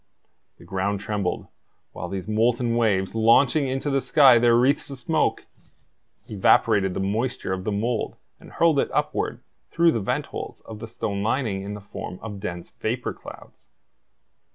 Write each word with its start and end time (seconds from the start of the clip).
The 0.57 0.63
ground 0.63 0.99
trembled, 0.99 1.45
while 1.91 2.09
these 2.09 2.27
molten 2.27 2.75
waves, 2.75 3.13
launching 3.13 3.67
into 3.67 3.91
the 3.91 4.01
sky 4.01 4.39
their 4.39 4.55
wreaths 4.55 4.89
of 4.89 4.99
smoke, 4.99 5.45
evaporated 6.27 6.95
the 6.95 6.99
moisture 6.99 7.53
of 7.53 7.65
the 7.65 7.71
mould 7.71 8.15
and 8.39 8.53
hurled 8.53 8.79
it 8.79 8.89
upward 8.95 9.43
through 9.69 9.91
the 9.91 9.99
vent 9.99 10.25
holes 10.33 10.61
of 10.61 10.79
the 10.79 10.87
stone 10.87 11.21
lining 11.21 11.61
in 11.61 11.75
the 11.75 11.79
form 11.81 12.17
of 12.23 12.39
dense 12.39 12.71
vapor 12.71 13.13
clouds. 13.13 13.69